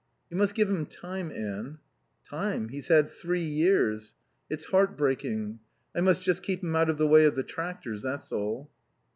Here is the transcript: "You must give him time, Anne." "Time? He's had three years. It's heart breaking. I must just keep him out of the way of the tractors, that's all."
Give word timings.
"You 0.31 0.37
must 0.37 0.55
give 0.55 0.67
him 0.67 0.87
time, 0.87 1.29
Anne." 1.29 1.77
"Time? 2.27 2.69
He's 2.69 2.87
had 2.87 3.07
three 3.07 3.43
years. 3.43 4.15
It's 4.49 4.65
heart 4.65 4.97
breaking. 4.97 5.59
I 5.95 6.01
must 6.01 6.23
just 6.23 6.41
keep 6.41 6.63
him 6.63 6.75
out 6.75 6.89
of 6.89 6.97
the 6.97 7.05
way 7.05 7.25
of 7.25 7.35
the 7.35 7.43
tractors, 7.43 8.01
that's 8.01 8.31
all." 8.31 8.71